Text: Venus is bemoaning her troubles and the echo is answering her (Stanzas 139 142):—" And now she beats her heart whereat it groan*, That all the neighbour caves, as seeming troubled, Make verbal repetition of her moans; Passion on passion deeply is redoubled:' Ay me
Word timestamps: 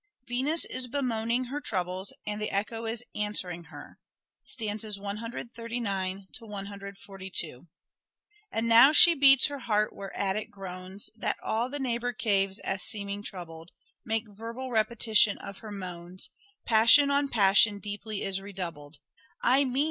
Venus 0.27 0.65
is 0.65 0.87
bemoaning 0.87 1.43
her 1.43 1.61
troubles 1.61 2.11
and 2.25 2.41
the 2.41 2.49
echo 2.49 2.87
is 2.87 3.03
answering 3.13 3.65
her 3.65 3.99
(Stanzas 4.41 4.97
139 4.97 6.27
142):—" 6.39 7.67
And 8.51 8.67
now 8.67 8.91
she 8.91 9.13
beats 9.13 9.45
her 9.45 9.59
heart 9.59 9.93
whereat 9.95 10.35
it 10.35 10.49
groan*, 10.49 10.97
That 11.15 11.37
all 11.43 11.69
the 11.69 11.77
neighbour 11.77 12.13
caves, 12.13 12.57
as 12.57 12.81
seeming 12.81 13.21
troubled, 13.21 13.69
Make 14.03 14.23
verbal 14.27 14.71
repetition 14.71 15.37
of 15.37 15.59
her 15.59 15.71
moans; 15.71 16.31
Passion 16.65 17.11
on 17.11 17.27
passion 17.27 17.77
deeply 17.77 18.23
is 18.23 18.41
redoubled:' 18.41 18.97
Ay 19.43 19.65
me 19.65 19.79